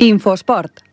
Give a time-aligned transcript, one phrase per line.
[0.00, 0.89] Infosport.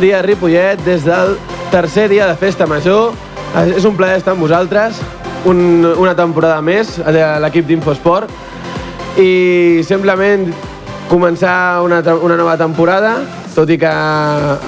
[0.00, 1.34] Bon dia, Ripollet, des del
[1.70, 3.12] tercer dia de Festa Major.
[3.76, 4.96] És un plaer estar amb vosaltres,
[5.44, 8.32] un, una temporada més de l'equip d'Infosport
[9.20, 10.46] i simplement
[11.10, 13.10] començar una, una nova temporada,
[13.52, 13.90] tot i que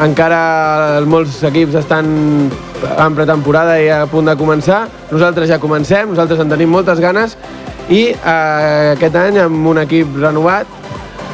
[0.05, 2.13] encara molts equips estan
[2.91, 4.83] en pretemporada i a punt de començar.
[5.15, 7.39] Nosaltres ja comencem, nosaltres en tenim moltes ganes
[7.89, 10.69] i eh, aquest any amb un equip renovat,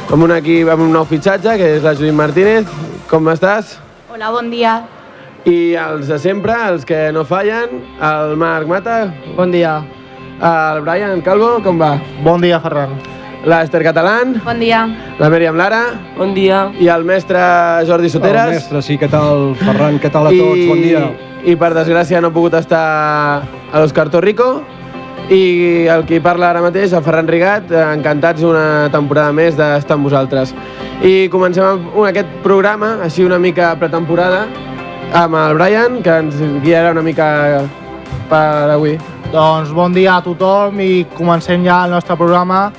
[0.07, 2.79] amb un equip amb un nou fitxatge, que és la Judit Martínez.
[3.11, 3.88] Com estàs?
[4.09, 4.73] Hola, bon dia.
[5.47, 9.79] I els de sempre, els que no fallen, el Marc Mata, Bon dia.
[10.41, 11.99] el Brian Calvo, com va?
[12.23, 12.97] Bon dia, Ferran.
[13.45, 14.81] L'Ester Catalán, Bon dia.
[15.19, 16.71] la Mèriam Lara Bon dia.
[16.79, 17.39] i el mestre
[17.87, 18.47] Jordi Soteres.
[18.47, 19.99] El mestre, sí, què tal, Ferran?
[19.99, 20.67] Què tal a tots?
[20.67, 21.11] Bon dia.
[21.45, 24.63] I per desgràcia no ha pogut estar a l'Òscar Torrico.
[25.29, 29.93] I el qui parla ara mateix, el Ferran Rigat, eh, encantats una temporada més d'estar
[29.93, 30.55] amb vosaltres.
[31.05, 34.47] I comencem amb aquest programa, així una mica pretemporada,
[35.13, 37.29] amb el Brian, que ens guiarà una mica
[38.29, 38.97] per avui.
[39.29, 42.71] Doncs bon dia a tothom i comencem ja el nostre programa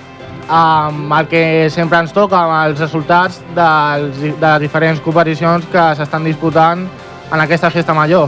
[0.51, 5.91] amb el que sempre ens toca, amb els resultats dels, de les diferents competicions que
[5.95, 6.89] s'estan disputant
[7.31, 8.27] en aquesta festa major.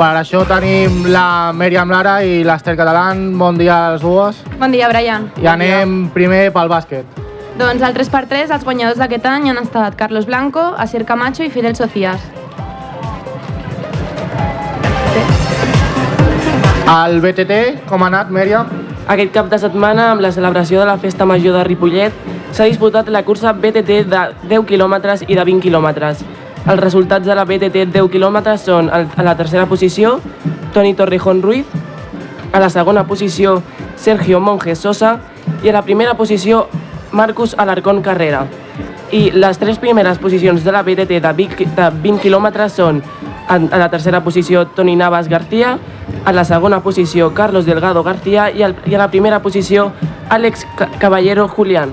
[0.00, 3.34] Per això tenim la Mèriam Lara i l'Ester Catalán.
[3.36, 4.38] Bon dia a les dues.
[4.56, 5.26] Bon dia, Brian.
[5.44, 7.18] I anem primer pel bàsquet.
[7.60, 11.76] Doncs el 3x3, els guanyadors d'aquest any han estat Carlos Blanco, Asier Camacho i Fidel
[11.76, 12.24] Socias.
[16.96, 18.72] El BTT, com ha anat, Mèriam?
[19.04, 23.12] Aquest cap de setmana, amb la celebració de la Festa Major de Ripollet, s'ha disputat
[23.12, 24.96] la cursa BTT de 10 km
[25.28, 26.39] i de 20 km.
[26.70, 30.20] Els resultats de la BTT 10 km són a la tercera posició,
[30.74, 31.66] Toni Torrejón Ruiz,
[32.52, 33.60] a la segona posició,
[33.96, 35.16] Sergio Monge Sosa,
[35.64, 36.68] i a la primera posició,
[37.12, 38.44] Marcus Alarcón Carrera.
[39.10, 43.02] I les tres primeres posicions de la BTT de 20 qui- de 20 km són
[43.48, 45.76] a la tercera posició Toni Navas García,
[46.24, 49.90] a la segona posició Carlos Delgado García i, a la primera posició
[50.28, 51.90] Àlex Ca- Caballero Julián.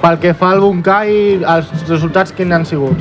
[0.00, 2.96] Pel que fa al Bunkai, els resultats quins han sigut?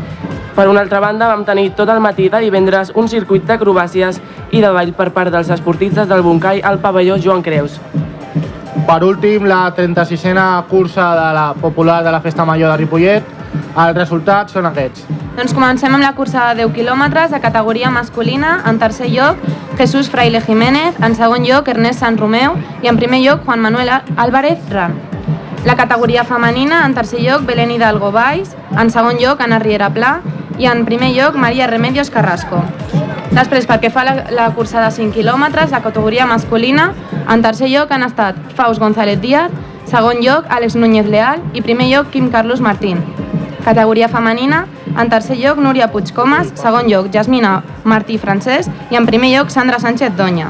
[0.58, 4.16] Per una altra banda, vam tenir tot el matí de divendres un circuit d'acrobàcies
[4.50, 7.76] i de ball per part dels esportistes del Bunkai al pavelló Joan Creus.
[8.88, 13.30] Per últim, la 36a cursa de la popular de la Festa Major de Ripollet.
[13.78, 15.04] Els resultats són aquests.
[15.38, 18.64] Doncs comencem amb la cursa de 10 quilòmetres de categoria masculina.
[18.66, 19.38] En tercer lloc,
[19.78, 20.98] Jesús Fraile Jiménez.
[20.98, 22.58] En segon lloc, Ernest San Romeu.
[22.82, 24.98] I en primer lloc, Juan Manuel Álvarez Ram.
[25.66, 28.56] La categoria femenina, en tercer lloc, Belén Hidalgo Valls.
[28.72, 30.16] En segon lloc, Ana Riera Pla.
[30.58, 32.64] I en primer lloc, Maria Remedios Carrasco.
[33.32, 36.92] Després, pel que fa a la, la cursa de 5 quilòmetres, la categoria masculina,
[37.30, 39.54] en tercer lloc han estat Faust González Díaz,
[39.86, 43.04] segon lloc Àlex Núñez Leal i primer lloc Quim Carlos Martín.
[43.64, 44.66] Categoria femenina,
[44.98, 49.80] en tercer lloc Núria Puigcomas, segon lloc Jasmina Martí Francesc i en primer lloc Sandra
[49.80, 50.50] Sánchez Doña.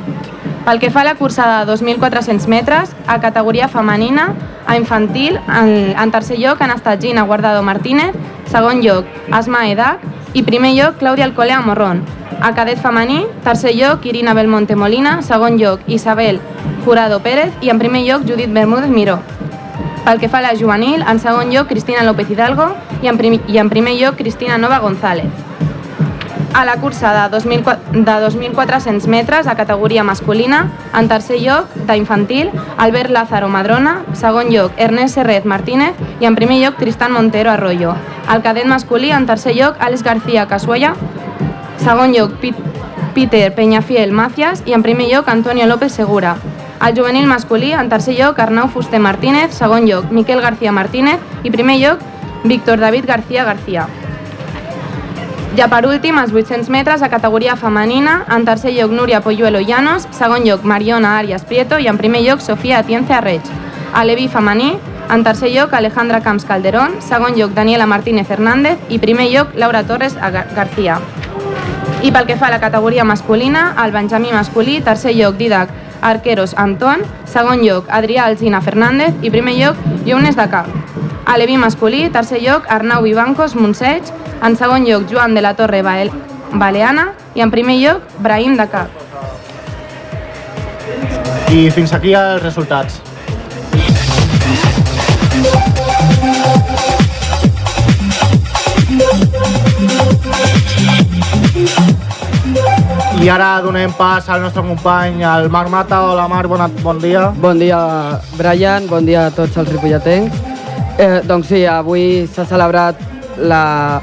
[0.68, 4.34] Pel que fa a la cursa de 2.400 metres, a categoria femenina,
[4.68, 8.16] a infantil, en, en tercer lloc han estat Gina Guardado Martínez,
[8.52, 10.04] segon lloc Asma Edac
[10.34, 12.04] i primer lloc Clàudia Alcolea Morrón.
[12.42, 16.40] A cadet femení, tercer lloc Irina Belmonte Molina, segon lloc Isabel
[16.86, 19.20] Jurado Pérez i en primer lloc Judit Bermúdez Miró.
[20.06, 22.70] Pel que fa a la juvenil, en segon lloc Cristina López Hidalgo
[23.02, 25.47] i en, i en primer lloc Cristina Nova González.
[26.58, 32.50] A la cursa de 2.400 de 2.400 metres a categoria masculina, en tercer lloc, d'infantil,
[32.80, 37.94] Albert Lázaro Madrona, segon lloc, Ernest Serret Martínez i en primer lloc, Tristan Montero Arroyo.
[38.28, 40.96] Al cadet masculí, en tercer lloc, Àlex García Casuella,
[41.78, 42.56] segon lloc, Pit
[43.14, 46.38] Peter Peñafiel Macias i en primer lloc, Antonio López Segura.
[46.80, 51.54] Al juvenil masculí, en tercer lloc, Arnau Fuster Martínez, segon lloc, Miquel García Martínez i
[51.54, 52.00] primer lloc,
[52.46, 53.88] Víctor David García García.
[55.58, 60.06] Ja per últim, els 800 metres a categoria femenina, en tercer lloc Núria Polluelo Llanos,
[60.14, 61.80] segon lloc Mariona Arias Prieto.
[61.80, 63.42] I en primer lloc Sofia Atienza Arreig.
[63.94, 64.76] A l'Evi femení,
[65.10, 68.78] en tercer lloc Alejandra Camps Calderón, segon lloc Daniela Martínez Hernández.
[68.90, 71.00] I primer lloc Laura Torres Gar- García.
[72.04, 75.70] I pel que fa a la categoria masculina, el Benjamí masculí, tercer lloc Didac
[76.02, 79.16] Arqueros Anton, segon lloc Adrià Alzina Fernández.
[79.24, 79.76] I primer lloc
[80.06, 80.68] Llunes de Cap.
[81.26, 84.04] A Leví masculí, tercer lloc Arnau Vivancos Montseig,
[84.44, 86.12] en segon lloc Joan de la Torre Bael
[86.54, 88.88] Baleana i en primer lloc Brahim de Cap.
[91.52, 93.02] I fins aquí els resultats.
[103.18, 106.04] I ara donem pas al nostre company, el Marc Mata.
[106.12, 107.30] Hola Marc, bon, bon dia.
[107.36, 107.80] Bon dia,
[108.38, 110.36] Brian, bon dia a tots els ripolletens.
[110.98, 113.02] Eh, doncs sí, avui s'ha celebrat
[113.38, 114.02] la,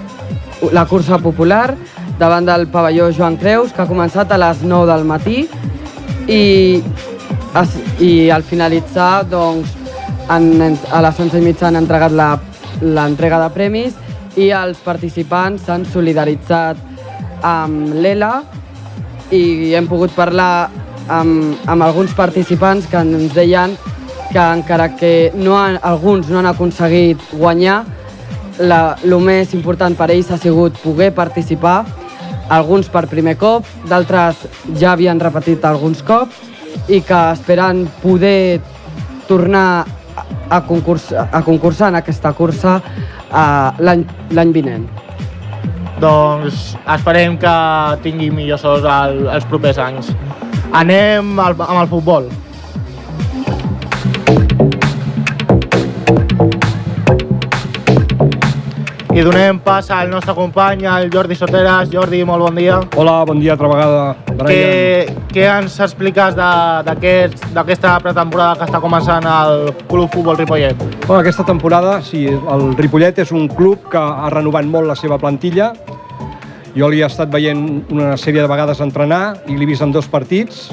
[0.73, 1.75] la cursa popular
[2.19, 5.45] davant del pavelló Joan Creus, que ha començat a les 9 del matí
[6.31, 6.83] i,
[8.01, 9.75] i al finalitzar doncs,
[10.29, 12.15] han, a les 11 i mitja han entregat
[12.81, 13.99] l'entrega de premis
[14.41, 16.81] i els participants s'han solidaritzat
[17.45, 18.33] amb l'ELA
[19.35, 20.71] i hem pogut parlar
[21.09, 23.77] amb, amb alguns participants que ens deien
[24.33, 27.85] que encara que no han, alguns no han aconseguit guanyar,
[28.59, 31.85] el més important per ells ha sigut poder participar,
[32.49, 34.45] alguns per primer cop, d'altres
[34.79, 36.37] ja havien repetit alguns cops
[36.89, 38.61] i que esperen poder
[39.29, 39.85] tornar
[40.17, 42.77] a, a, concurs, a concursar en aquesta cursa
[43.33, 44.87] uh, l'any vinent.
[46.03, 47.55] Doncs esperem que
[48.05, 50.11] tingui millors sort el, els propers anys.
[50.75, 52.29] Anem al, amb el futbol.
[59.15, 61.87] I donem pas al nostre company, el Jordi Soteras.
[61.93, 62.81] Jordi, molt bon dia.
[62.99, 64.49] Hola, bon dia altra vegada, Brian.
[64.51, 70.75] Què, què ens expliques d'aquesta pretemporada que està començant el Club Futbol Ripollet?
[71.07, 75.21] Bueno, aquesta temporada, sí, el Ripollet és un club que ha renovat molt la seva
[75.23, 75.71] plantilla.
[76.75, 80.11] Jo l'hi he estat veient una sèrie de vegades entrenar i l'he vist en dos
[80.11, 80.73] partits.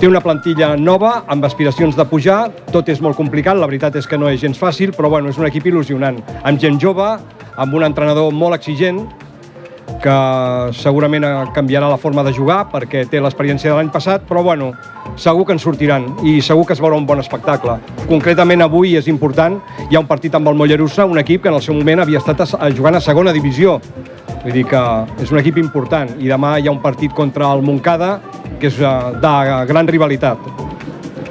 [0.00, 2.48] Té una plantilla nova, amb aspiracions de pujar.
[2.72, 5.36] Tot és molt complicat, la veritat és que no és gens fàcil, però bueno, és
[5.38, 6.16] un equip il·lusionant.
[6.42, 7.12] Amb gent jove,
[7.56, 9.04] amb un entrenador molt exigent,
[10.02, 10.14] que
[10.74, 14.72] segurament canviarà la forma de jugar perquè té l'experiència de l'any passat, però bueno,
[15.16, 17.78] segur que en sortiran i segur que es veurà un bon espectacle.
[18.08, 21.58] Concretament avui és important, hi ha un partit amb el Mollerussa, un equip que en
[21.58, 22.42] el seu moment havia estat
[22.76, 23.78] jugant a segona divisió.
[24.42, 24.82] Vull dir que
[25.22, 28.16] és un equip important i demà hi ha un partit contra el Montcada
[28.58, 29.36] que és eh, de
[29.70, 30.61] gran rivalitat.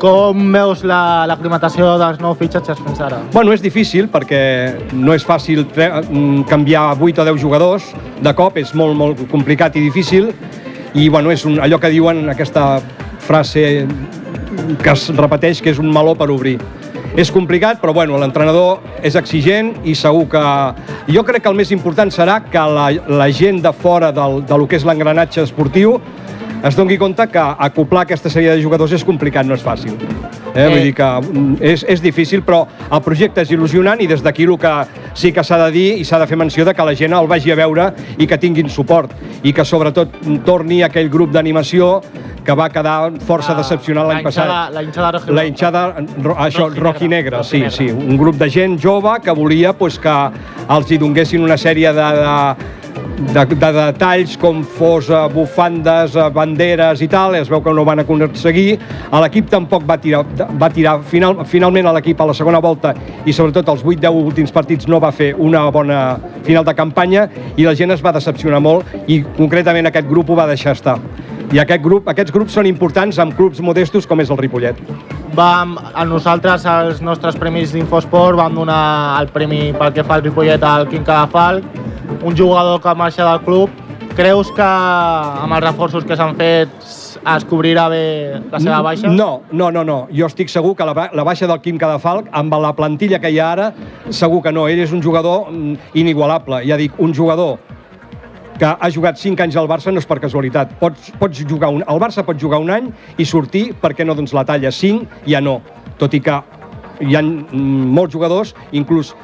[0.02, 3.20] Com veus la- l'aclimatació dels nous fitxatges fins ara?
[3.34, 8.58] Bueno, és difícil perquè no és fàcil mm, canviar 8 o 10 jugadors de cop,
[8.58, 10.32] és molt, molt complicat i difícil
[10.98, 12.80] i bueno, és un, allò que diuen aquesta
[13.22, 13.86] frase
[14.82, 16.58] que es repeteix que és un meló per obrir.
[17.16, 20.42] És complicat, però bueno, l'entrenador és exigent i segur que...
[21.12, 24.58] Jo crec que el més important serà que la, la gent de fora del, de
[24.58, 26.00] lo que és l'engranatge esportiu
[26.64, 29.96] es doni compte que acoplar aquesta sèrie de jugadors és complicat, no és fàcil.
[30.54, 30.68] Eh?
[30.68, 34.44] Vull dir que mm, és, és difícil, però el projecte és il·lusionant i des d'aquí
[34.44, 34.74] el que
[35.16, 37.28] sí que s'ha de dir i s'ha de fer menció de que la gent el
[37.28, 39.12] vagi a veure i que tinguin suport
[39.44, 40.10] i que sobretot
[40.46, 42.02] torni aquell grup d'animació
[42.44, 44.48] que va quedar força La- decepcionat l'any passat.
[44.74, 47.72] la hinchada roja- La hinchada, ro, això, Rojinegra, rojinegra, sí, rojinegra.
[47.72, 47.90] sí.
[48.10, 50.10] Un grup de gent jove que volia pues, que
[50.70, 52.56] els hi donguessin una sèrie de, de,
[53.30, 57.88] de, de detalls com fos bufandes, eh, banderes i tal, es veu que no ho
[57.88, 58.80] van aconseguir.
[59.24, 60.24] L'equip tampoc va tirar,
[60.60, 62.94] va tirar final, finalment a l'equip a la segona volta
[63.26, 66.02] i sobretot els 8-10 últims partits no va fer una bona
[66.44, 70.40] final de campanya i la gent es va decepcionar molt i concretament aquest grup ho
[70.42, 70.98] va deixar estar.
[71.52, 74.78] I aquest grup, aquests grups són importants amb clubs modestos com és el Ripollet.
[75.36, 80.24] Vam, a nosaltres, als nostres premis d'Infosport, vam donar el premi pel que fa al
[80.24, 81.68] Ripollet al Quim Cadafalc,
[82.24, 83.70] un jugador que marxa del club.
[84.16, 88.04] Creus que amb els reforços que s'han fet es cobrirà bé
[88.52, 89.08] la seva baixa?
[89.08, 89.98] No, no, no, no.
[90.12, 93.40] Jo estic segur que la, la baixa del Quim Cadafalc, amb la plantilla que hi
[93.40, 93.72] ha ara,
[94.10, 94.68] segur que no.
[94.68, 96.64] Ell és un jugador mm, inigualable.
[96.68, 97.60] Ja dic, un jugador
[98.62, 100.76] que ha jugat 5 anys al Barça no és per casualitat.
[100.82, 104.14] Pots, pots jugar un, el Barça pot jugar un any i sortir, per què no,
[104.18, 105.62] doncs la talla 5 ja no.
[105.98, 106.36] Tot i que
[107.02, 109.16] hi ha mm, molts jugadors, inclús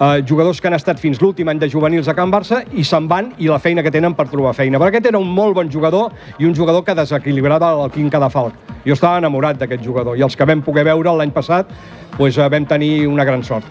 [0.00, 3.08] eh, jugadors que han estat fins l'últim any de juvenils a Can Barça i se'n
[3.08, 4.78] van i la feina que tenen per trobar feina.
[4.78, 8.54] Però aquest era un molt bon jugador i un jugador que desequilibrava el Quim Cadafalc.
[8.86, 11.70] Jo estava enamorat d'aquest jugador i els que vam poder veure l'any passat
[12.18, 13.66] doncs, vam tenir una gran sort.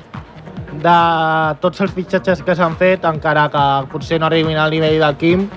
[0.75, 0.97] De
[1.63, 5.47] tots els fitxatges que s'han fet, encara que potser no arribin al nivell del Quim,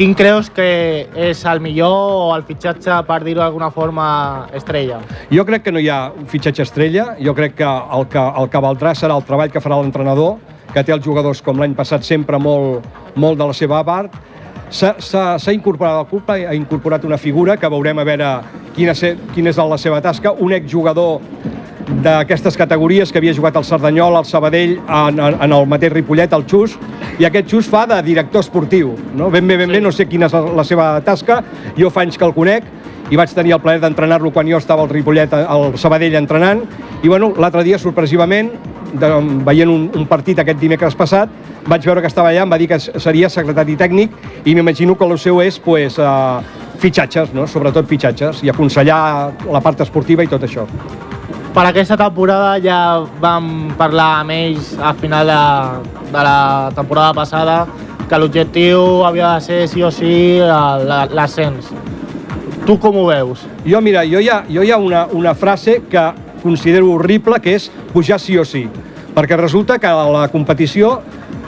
[0.00, 0.64] quin creus que
[1.28, 4.04] és el millor o el fitxatge, per dir-ho d'alguna forma,
[4.56, 5.02] estrella?
[5.28, 8.48] Jo crec que no hi ha un fitxatge estrella, jo crec que el que, el
[8.48, 10.38] que valdrà serà el treball que farà l'entrenador,
[10.72, 14.16] que té els jugadors com l'any passat sempre molt, molt de la seva part.
[14.70, 18.40] s'ha incorporat al club, ha incorporat una figura que veurem a veure
[18.72, 21.20] quina, se, quina és la seva tasca, un exjugador
[22.04, 26.32] d'aquestes categories que havia jugat al Cerdanyol, al Sabadell, en, en, en el mateix Ripollet,
[26.36, 26.76] el Xus,
[27.18, 28.94] i aquest Xus fa de director esportiu.
[29.16, 29.30] No?
[29.30, 31.40] Ben bé, ben bé, no sé quina és la, la seva tasca,
[31.78, 32.68] jo fa anys que el conec,
[33.10, 36.62] i vaig tenir el plaer d'entrenar-lo quan jo estava al Ripollet, al Sabadell entrenant,
[37.02, 38.52] i bueno, l'altre dia, sorpresivament,
[38.94, 39.10] de,
[39.46, 41.30] veient un, un partit aquest dimecres passat,
[41.66, 45.06] vaig veure que estava allà, em va dir que seria secretari tècnic i m'imagino que
[45.06, 46.40] el seu és pues, uh,
[46.80, 47.46] fitxatges, no?
[47.50, 49.00] sobretot fitxatges, i aconsellar
[49.50, 50.66] la part esportiva i tot això.
[51.50, 55.38] Per aquesta temporada ja vam parlar amb ells al final de,
[56.12, 57.56] de la temporada passada
[58.06, 61.72] que l'objectiu havia de ser sí o sí l'ascens.
[62.66, 63.42] Tu com ho veus?
[63.66, 66.04] Jo, mira, jo hi ha, jo hi ha una, una frase que
[66.44, 68.68] considero horrible, que és pujar sí o sí.
[69.16, 71.00] Perquè resulta que a la competició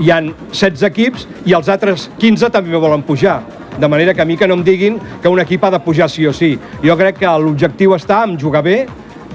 [0.03, 3.39] hi han 16 equips i els altres 15 també volen pujar.
[3.79, 6.11] De manera que a mi que no em diguin que un equip ha de pujar
[6.11, 6.57] sí o sí.
[6.83, 8.81] Jo crec que l'objectiu està en jugar bé,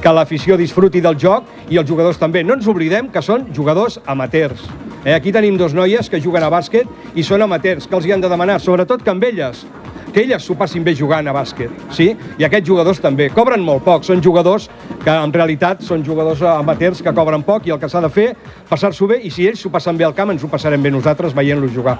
[0.01, 2.44] que l'afició disfruti del joc i els jugadors també.
[2.44, 4.63] No ens oblidem que són jugadors amateurs.
[5.04, 5.13] Eh?
[5.16, 7.88] Aquí tenim dos noies que juguen a bàsquet i són amateurs.
[7.88, 8.60] Que els hi han de demanar?
[8.62, 9.66] Sobretot que amb elles
[10.13, 12.08] que elles s'ho passin bé jugant a bàsquet, sí?
[12.39, 13.27] I aquests jugadors també.
[13.30, 14.70] Cobren molt poc, són jugadors
[15.04, 18.32] que en realitat són jugadors amateurs que cobren poc i el que s'ha de fer,
[18.66, 21.38] passar-s'ho bé, i si ells s'ho passen bé al camp, ens ho passarem bé nosaltres
[21.38, 22.00] veient-los jugar.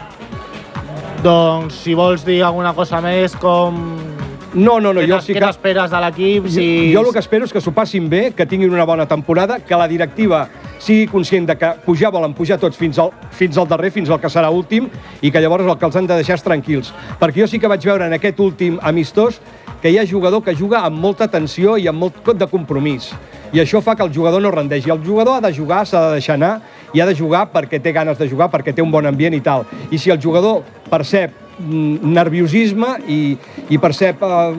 [1.22, 4.17] Doncs si vols dir alguna cosa més, com...
[4.54, 5.46] No, no, no, què jo sí què que...
[5.46, 6.48] t'esperes de l'equip?
[6.54, 6.66] Si...
[6.94, 9.76] Jo el que espero és que s'ho passin bé, que tinguin una bona temporada, que
[9.80, 10.46] la directiva
[10.80, 14.22] sigui conscient de que pujar volen pujar tots fins al, fins al darrer, fins al
[14.24, 14.88] que serà últim,
[15.22, 16.94] i que llavors el que els han de deixar és tranquils.
[17.20, 19.42] Perquè jo sí que vaig veure en aquest últim amistós
[19.82, 23.12] que hi ha jugador que juga amb molta tensió i amb molt de compromís.
[23.54, 24.90] I això fa que el jugador no rendeixi.
[24.92, 26.58] El jugador ha de jugar, s'ha de deixar anar,
[26.94, 29.44] i ha de jugar perquè té ganes de jugar, perquè té un bon ambient i
[29.44, 29.66] tal.
[29.92, 33.38] I si el jugador percep nerviosisme i,
[33.70, 34.56] i percep eh,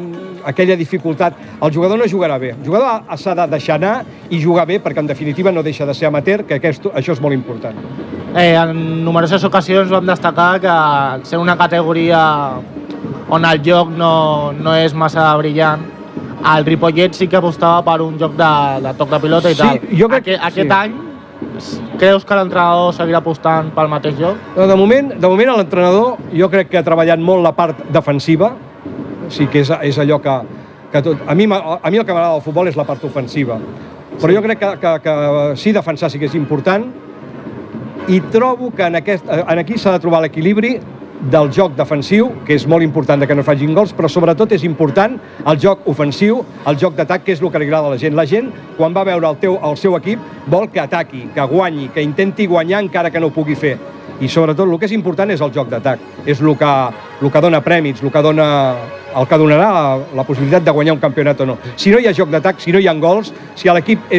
[0.50, 1.34] aquella dificultat.
[1.62, 2.50] El jugador no jugarà bé.
[2.56, 5.86] El jugador ha- s'ha de deixar anar i jugar bé perquè en definitiva no deixa
[5.86, 7.76] de ser amateur, que aquest, això és molt important.
[8.36, 10.74] Eh, en numeroses ocasions vam destacar que
[11.26, 12.20] sent una categoria
[13.30, 15.80] on el joc no, no és massa brillant,
[16.54, 18.50] el Ripollet sí que apostava per un joc de,
[18.84, 19.80] de toc de pilota i Sí, tal.
[19.98, 20.76] jo crec- Aquest, aquest sí.
[20.76, 20.94] any
[21.98, 24.38] creus que l'entrenador seguirà apostant pel mateix joc?
[24.56, 28.52] No, de moment, de moment l'entrenador jo crec que ha treballat molt la part defensiva,
[29.32, 30.36] sí que és, és allò que,
[30.92, 31.26] que tot...
[31.26, 33.58] A mi, a mi el que m'agrada del futbol és la part ofensiva,
[34.18, 35.16] però jo crec que, que, que
[35.60, 36.88] sí defensar sí que és important
[38.08, 40.78] i trobo que en, aquest, en aquí s'ha de trobar l'equilibri
[41.20, 45.16] del joc defensiu, que és molt important que no facin gols, però sobretot és important
[45.46, 48.16] el joc ofensiu, el joc d'atac, que és el que li agrada a la gent.
[48.16, 51.88] La gent, quan va veure el, teu, el seu equip, vol que ataqui, que guanyi,
[51.94, 53.76] que intenti guanyar encara que no ho pugui fer.
[54.18, 56.00] I sobretot el que és important és el joc d'atac.
[56.26, 56.70] És el que,
[57.22, 58.48] el que dona prèmits, el que, dona,
[59.14, 59.68] el que donarà
[60.14, 61.58] la possibilitat de guanyar un campionat o no.
[61.76, 64.10] Si no hi ha joc d'atac, si no hi ha gols, si l'equip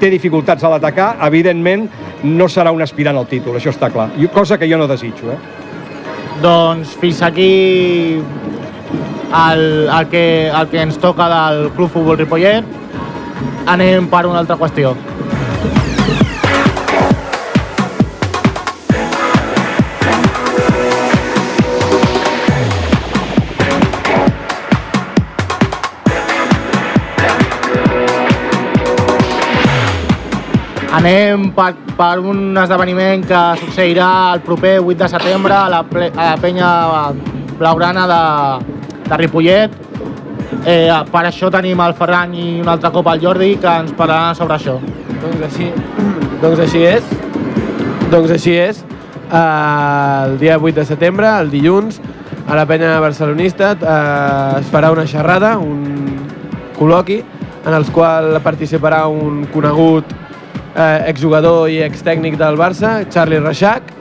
[0.00, 1.88] té dificultats a l'atacar, evidentment
[2.24, 4.10] no serà un aspirant al títol, això està clar.
[4.32, 5.32] Cosa que jo no desitjo.
[5.32, 5.55] Eh?
[6.42, 8.20] Doncs fins aquí
[9.34, 12.64] el, el, que, el que ens toca del Club Futbol Ripollet.
[13.66, 14.94] Anem per una altra qüestió.
[30.96, 36.10] Anem per, per un esdeveniment que succeirà el proper 8 de setembre a la, ple,
[36.12, 36.70] a la penya
[37.56, 38.22] blaugrana de,
[39.08, 39.78] de Ripollet.
[40.66, 44.36] Eh, per això tenim el Ferran i un altre cop el Jordi que ens parlaran
[44.36, 44.76] sobre això.
[45.22, 45.70] Doncs així,
[46.42, 47.14] doncs així és.
[48.12, 48.84] Doncs així és.
[49.26, 51.96] Uh, el dia 8 de setembre, el dilluns,
[52.46, 56.20] a la penya barcelonista uh, es farà una xerrada, un
[56.76, 57.18] col·loqui,
[57.66, 60.12] en els qual participarà un conegut
[60.76, 63.92] eh, exjugador i extècnic del Barça, Charlie Reixac,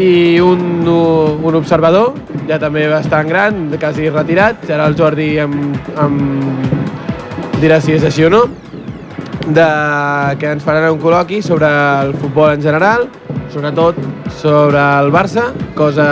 [0.00, 2.14] i un, un observador,
[2.48, 8.24] ja també bastant gran, quasi retirat, serà el Jordi amb, amb dirà si és així
[8.24, 8.44] o no,
[9.50, 9.66] de,
[10.40, 11.68] que ens faran un col·loqui sobre
[12.04, 13.08] el futbol en general,
[13.52, 13.98] sobretot
[14.40, 16.08] sobre el Barça, cosa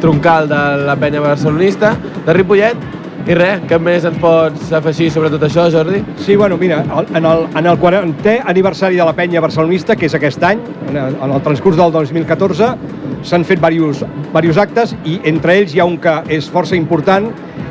[0.00, 1.94] troncal de la penya barcelonista,
[2.26, 2.80] de Ripollet,
[3.24, 6.02] i res, què més ens pots afegir sobre tot això, Jordi?
[6.20, 10.16] Sí, bueno, mira, en el, en el 40è aniversari de la penya barcelonista, que és
[10.18, 12.68] aquest any, en el, transcurs del 2014,
[13.24, 17.30] s'han fet diversos, diversos actes i entre ells hi ha un que és força important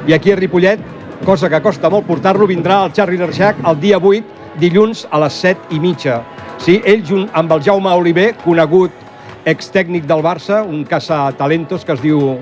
[0.09, 0.81] i aquí a Ripollet,
[1.23, 5.37] cosa que costa molt portar-lo, vindrà el Charlie Reixac el dia 8, dilluns a les
[5.45, 6.23] 7 i mitja.
[6.57, 11.93] Sí, ell junt amb el Jaume Oliver, conegut extècnic del Barça, un caça talentos que
[11.93, 12.39] es diu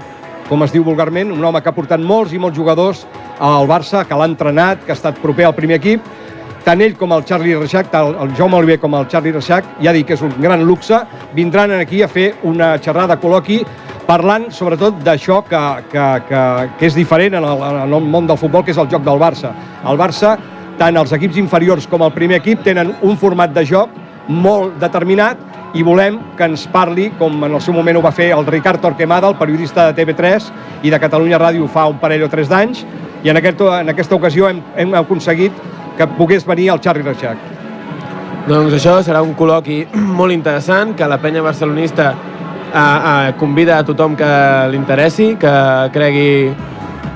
[0.51, 3.05] com es diu vulgarment, un home que ha portat molts i molts jugadors
[3.39, 6.09] al Barça, que l'ha entrenat, que ha estat proper al primer equip,
[6.65, 9.93] tant ell com el Charlie Reixac, tant el Jaume Oliver com el Charlie Reixac, ja
[9.95, 10.99] dic que és un gran luxe,
[11.37, 13.61] vindran aquí a fer una xerrada col·loqui
[14.09, 15.61] parlant sobretot d'això que,
[15.93, 16.43] que, que,
[16.81, 19.21] que és diferent en el, en el món del futbol, que és el joc del
[19.23, 19.53] Barça.
[19.87, 20.35] El Barça,
[20.81, 23.95] tant els equips inferiors com el primer equip, tenen un format de joc
[24.27, 25.39] molt determinat
[25.73, 28.81] i volem que ens parli, com en el seu moment ho va fer el Ricard
[28.83, 30.49] Torquemada, el periodista de TV3
[30.83, 32.83] i de Catalunya Ràdio fa un parell o tres d'anys,
[33.23, 35.55] i en, aquest, en aquesta ocasió hem, hem aconseguit
[35.97, 37.37] que pogués venir el Charlie Reixac.
[38.47, 39.85] Doncs això serà un col·loqui
[40.19, 44.31] molt interessant, que la penya barcelonista eh, eh, convida a tothom que
[44.71, 45.53] li interessi, que
[45.93, 46.31] cregui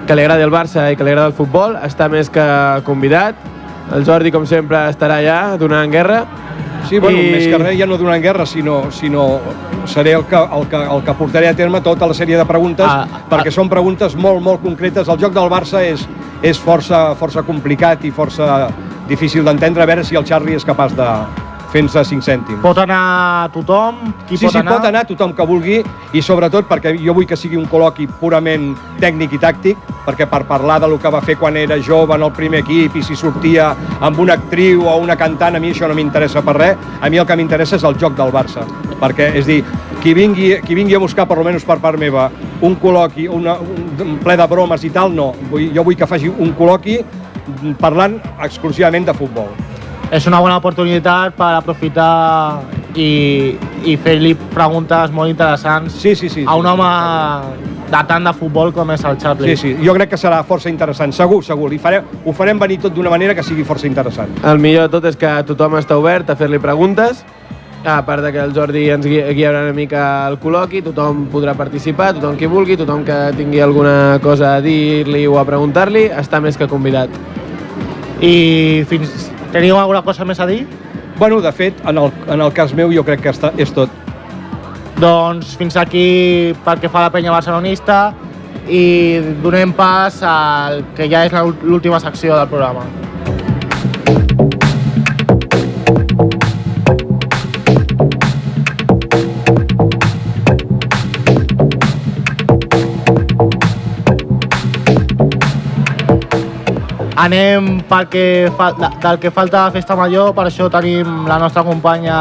[0.05, 2.45] que li agradi el Barça i que li agrada el futbol, està més que
[2.85, 3.37] convidat.
[3.95, 6.23] El Jordi, com sempre, estarà allà donant guerra.
[6.89, 7.31] Sí, bueno, I...
[7.33, 9.25] més que res ja no donant guerra, sinó, sinó
[9.89, 12.85] seré el que, el, que, el que portaré a terme tota la sèrie de preguntes,
[12.87, 13.55] ah, perquè ah.
[13.55, 15.09] són preguntes molt, molt concretes.
[15.11, 16.05] El joc del Barça és,
[16.45, 18.69] és força, força complicat i força
[19.09, 21.09] difícil d'entendre, a veure si el Charlie és capaç de,
[21.75, 22.61] fent-se 5 cèntims.
[22.63, 23.99] Pot anar tothom?
[24.29, 24.77] Qui sí, pot sí, anar?
[24.77, 25.81] pot anar tothom que vulgui
[26.15, 30.45] i sobretot perquè jo vull que sigui un col·loqui purament tècnic i tàctic, perquè per
[30.47, 33.17] parlar de lo que va fer quan era jove en el primer equip i si
[33.19, 37.11] sortia amb una actriu o una cantant, a mi això no m'interessa per res, a
[37.11, 38.63] mi el que m'interessa és el joc del Barça,
[39.01, 39.59] perquè és dir,
[40.03, 42.29] qui vingui, qui vingui a buscar, per almenys per part meva,
[42.63, 45.33] un col·loqui, una, un ple de bromes i tal, no.
[45.51, 47.01] Vull, jo vull que faci un col·loqui
[47.81, 49.64] parlant exclusivament de futbol
[50.11, 52.61] és una bona oportunitat per aprofitar
[52.95, 56.89] i, i fer-li preguntes molt interessants sí, sí, sí, a un home
[57.89, 59.53] de tant de futbol com és el Chaplin.
[59.53, 61.69] Sí, sí, jo crec que serà força interessant, segur, segur.
[61.69, 64.31] Li farem, ho farem venir tot d'una manera que sigui força interessant.
[64.43, 67.21] El millor de tot és que tothom està obert a fer-li preguntes,
[67.85, 72.15] a part de que el Jordi ens guiarà una mica el col·loqui, tothom podrà participar,
[72.17, 76.57] tothom qui vulgui, tothom que tingui alguna cosa a dir-li o a preguntar-li, està més
[76.57, 77.13] que convidat.
[78.25, 80.65] I fins, Teniu alguna cosa més a dir?
[81.15, 83.87] Bueno, de fet, en el, en el cas meu jo crec que està, és tot.
[84.99, 87.99] Doncs fins aquí pel que fa a la penya barcelonista
[88.67, 88.83] i
[89.39, 92.83] donem pas al que ja és l'última secció del programa.
[107.25, 111.63] Anem pel que fa, del que falta a Festa Major, per això tenim la nostra
[111.65, 112.17] companya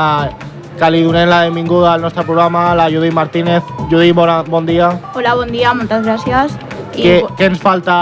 [0.79, 3.63] que li donem la benvinguda al nostre programa, la Judit Martínez.
[3.91, 4.95] Judit, bona, bon dia.
[5.13, 6.57] Hola, bon dia, moltes gràcies.
[6.97, 7.03] I...
[7.03, 7.99] Què, què ens falta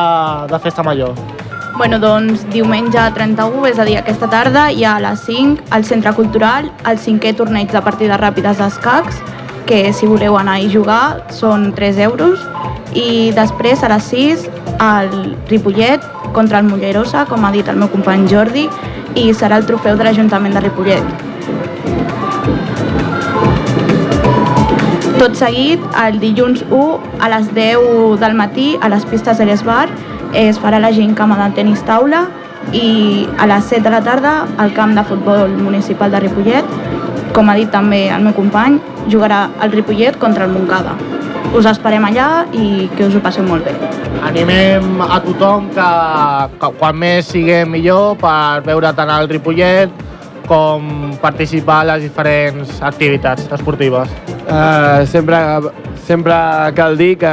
[0.52, 1.18] de Festa Major?
[1.74, 5.88] Bueno, doncs diumenge 31, és a dir, aquesta tarda, hi ha a les 5 al
[5.88, 9.18] Centre Cultural el cinquè torneig de partides ràpides d'escacs,
[9.66, 12.46] que si voleu anar i jugar són 3 euros,
[12.94, 15.14] i després a les 6 al
[15.50, 18.68] Ripollet contra el Mollerosa, com ha dit el meu company Jordi,
[19.14, 21.30] i serà el trofeu de l'Ajuntament de Ripollet.
[25.20, 29.86] Tot seguit, el dilluns 1 a les 10 del matí a les pistes de l'Esbar
[30.34, 32.24] es farà la gincama del tenis taula
[32.72, 36.76] i a les 7 de la tarda al camp de futbol municipal de Ripollet,
[37.36, 41.11] com ha dit també el meu company, jugarà el Ripollet contra el Montcada
[41.52, 43.74] us esperem allà i que us ho passeu molt bé.
[44.24, 45.88] Animem a tothom que,
[46.60, 49.92] que quan més siguem millor per veure tant el Ripollet
[50.48, 54.10] com participar a les diferents activitats esportives.
[54.42, 55.38] Uh, sempre,
[56.08, 56.36] sempre
[56.76, 57.32] cal dir que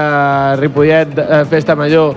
[0.60, 2.16] Ripollet uh, Festa Major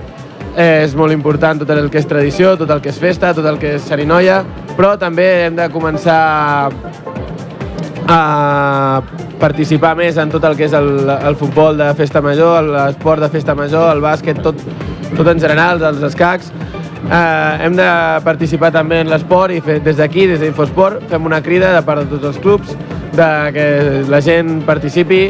[0.59, 3.57] és molt important tot el que és tradició, tot el que és festa, tot el
[3.57, 4.43] que és serinoia,
[4.77, 6.69] però també hem de començar
[8.05, 8.21] a
[9.43, 13.29] participar més en tot el que és el, el futbol de festa major, l'esport de
[13.33, 14.59] festa major, el bàsquet, tot,
[15.17, 16.51] tot en general, els escacs.
[17.03, 17.87] Eh, hem de
[18.23, 22.05] participar també en l'esport i fer, des d'aquí, des d'Infosport, fem una crida de part
[22.05, 22.71] de tots els clubs
[23.13, 23.65] de que
[24.09, 25.25] la gent participi,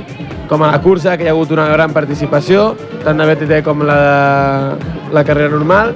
[0.51, 3.81] com a la cursa, que hi ha hagut una gran participació, tant de BTT com
[3.87, 4.77] la,
[5.11, 5.95] la carrera normal,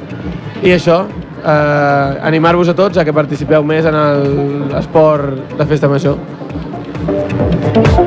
[0.65, 1.03] i això,
[1.43, 4.01] eh, animar-vos a tots a que participeu més en
[4.73, 6.17] l'esport de festa major.
[7.08, 8.07] passem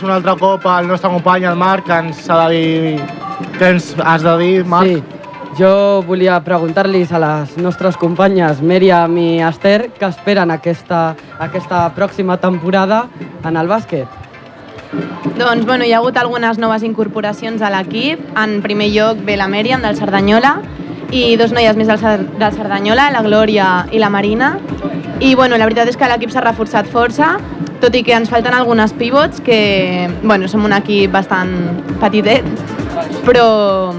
[0.00, 3.00] pas un altre cop al nostre company, el Marc, que ens ha de dir...
[3.58, 4.86] Què ens has de dir, Marc?
[4.88, 5.02] Sí,
[5.58, 12.38] jo volia preguntar-los a les nostres companyes Mèriam i Esther què esperen aquesta, aquesta pròxima
[12.40, 13.06] temporada
[13.44, 14.08] en el bàsquet.
[15.38, 18.22] Doncs bueno, hi ha hagut algunes noves incorporacions a l'equip.
[18.36, 20.58] En primer lloc ve la Mèriam del Cerdanyola
[21.10, 24.54] i dos noies més del, Cer- del Cerdanyola, la Glòria i la Marina.
[25.20, 27.34] I bueno, la veritat és que l'equip s'ha reforçat força,
[27.80, 31.52] tot i que ens falten algunes pivots, que bueno, som un equip bastant
[32.00, 32.44] petitet,
[33.24, 33.92] però,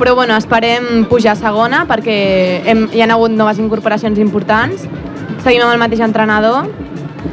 [0.00, 2.16] però bueno, esperem pujar a segona perquè
[2.70, 4.86] hem, hi ha hagut noves incorporacions importants.
[5.44, 6.68] Seguim amb el mateix entrenador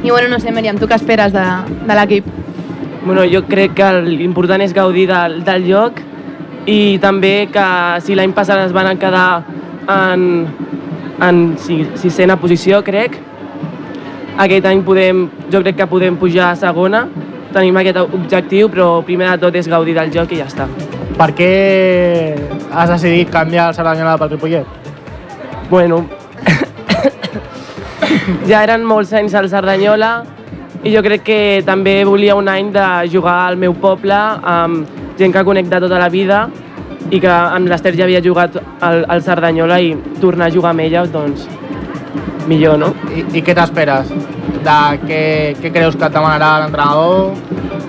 [0.04, 1.44] i bueno, no sé, Mèriam, tu què esperes de,
[1.88, 2.28] de l'equip?
[3.04, 6.02] Bueno, jo crec que l'important és gaudir del, del lloc
[6.68, 7.64] i també que
[8.04, 9.42] si l'any passat es van quedar
[9.88, 10.46] en,
[11.24, 13.16] en si- sisena posició, crec,
[14.38, 17.06] aquest any podem, jo crec que podem pujar a segona,
[17.52, 20.68] tenim aquest objectiu, però primer de tot és gaudir del joc i ja està.
[21.18, 21.50] Per què
[22.70, 24.66] has decidit canviar el Cerdanyola pel Ripollet?
[25.70, 26.04] Bueno,
[28.50, 30.12] ja eren molts anys al Cerdanyola
[30.84, 34.86] i jo crec que també volia un any de jugar al meu poble amb
[35.18, 36.46] gent que conec de tota la vida
[37.10, 40.86] i que amb l'Ester ja havia jugat al, al Cerdanyola i tornar a jugar amb
[40.86, 41.48] ella, doncs
[42.48, 42.92] millor, no?
[43.12, 44.10] I, i què t'esperes?
[44.64, 45.20] De què,
[45.60, 47.36] què creus que et demanarà l'entrenador?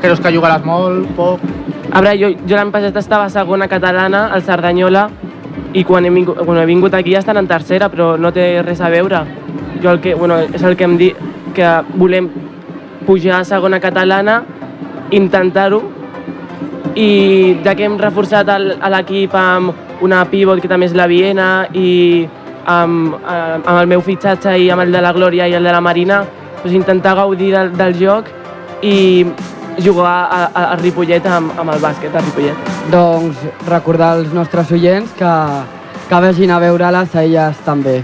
[0.03, 1.43] Creus que jugaràs molt, poc?
[1.89, 5.07] A veure, jo, jo l'any passat estava a segona catalana, al Cerdanyola,
[5.73, 8.51] i quan he, vingut, quan he vingut aquí ja estan en tercera, però no té
[8.65, 9.23] res a veure.
[9.81, 11.17] Jo el que, bueno, és el que em dic,
[11.57, 12.29] que volem
[13.07, 14.43] pujar a segona catalana,
[15.15, 15.81] intentar-ho,
[16.99, 22.27] i ja que hem reforçat l'equip amb una pivot que també és la Viena i
[22.65, 25.71] amb, eh, amb el meu fitxatge i amb el de la Glòria i el de
[25.71, 26.23] la Marina,
[26.63, 28.25] doncs intentar gaudir del, del joc
[28.83, 29.25] i
[29.79, 32.71] jugar a, a, a Ripollet amb, amb el bàsquet a Ripollet.
[32.91, 35.33] Doncs recordar als nostres oients que,
[36.09, 37.99] que vagin a veure-les a elles també.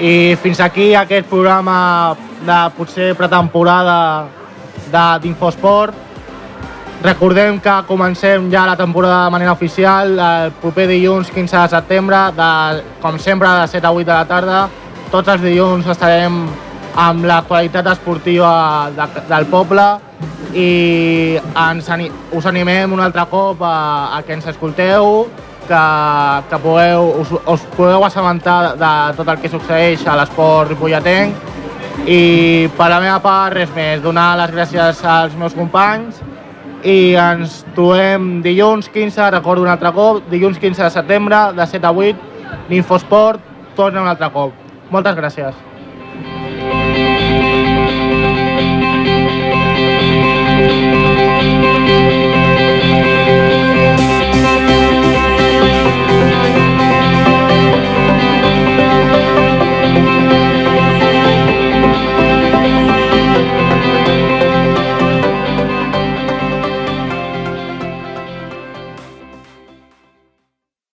[0.00, 2.14] I fins aquí aquest programa
[2.46, 4.26] de potser pretemporada
[4.92, 5.94] de- d'Infosport.
[7.00, 12.18] Recordem que comencem ja la temporada de manera oficial el proper dilluns 15 de setembre,
[12.36, 14.58] de, com sempre de 7 a 8 de la tarda.
[15.08, 16.36] Tots els dilluns estarem
[17.00, 19.86] amb l'actualitat esportiva de, del poble
[20.52, 21.88] i ens,
[22.36, 25.24] us animem un altre cop a, a que ens escolteu,
[25.64, 25.84] que,
[26.50, 32.68] que pugueu, us, us podeu assabentar de tot el que succeeix a l'esport ripolletenc i
[32.76, 36.20] per la meva part res més, donar les gràcies als meus companys
[36.84, 41.86] i ens trobem dilluns 15, recordo un altre cop, dilluns 15 de setembre de 7
[41.86, 42.28] a 8,
[42.70, 43.40] l'Infosport
[43.76, 44.54] torna un altre cop.
[44.90, 45.69] Moltes gràcies.